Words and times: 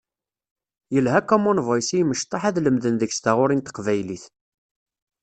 Yelha 0.93 1.21
Common 1.29 1.59
Voice 1.67 1.93
i 1.97 2.01
imecṭaḥ 2.03 2.43
ad 2.49 2.57
lemden 2.61 2.95
deg-s 2.97 3.19
taɣuri 3.23 3.55
n 3.55 3.61
teqbaylit. 3.61 4.25